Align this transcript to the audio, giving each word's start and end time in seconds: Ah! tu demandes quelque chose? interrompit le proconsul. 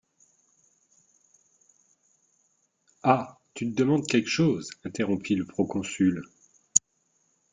Ah! 3.03 3.37
tu 3.53 3.67
demandes 3.67 4.07
quelque 4.07 4.27
chose? 4.31 4.71
interrompit 4.83 5.35
le 5.35 5.45
proconsul. 5.45 6.23